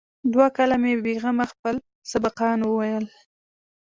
[0.33, 1.75] دوه کاله مې بې غمه خپل
[2.11, 3.05] سبقان وويل.